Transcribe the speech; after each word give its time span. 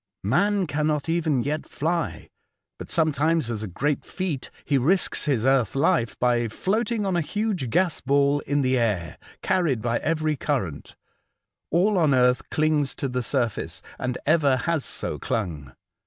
Man 0.23 0.65
cannot 0.65 1.07
even 1.09 1.43
yet 1.43 1.67
fly, 1.67 2.31
but 2.79 2.89
some 2.89 3.11
times 3.11 3.51
as 3.51 3.61
a 3.61 3.67
great 3.67 4.03
feat 4.03 4.49
he 4.65 4.79
risks 4.79 5.25
his 5.25 5.45
earth 5.45 5.75
life 5.75 6.17
by 6.17 6.47
floating 6.47 7.05
on 7.05 7.15
a 7.15 7.21
huge 7.21 7.69
gas 7.69 8.01
ball 8.03 8.39
in 8.47 8.63
the 8.63 8.79
air, 8.79 9.19
carried 9.43 9.79
by 9.79 9.99
every 9.99 10.35
current. 10.35 10.95
All 11.69 11.99
on 11.99 12.15
earth 12.15 12.49
cliugs 12.49 12.95
to 12.95 13.07
the 13.07 13.21
surface, 13.21 13.83
and 13.99 14.17
ever 14.25 14.57
has 14.57 14.83
so 14.83 15.19
clung. 15.19 15.71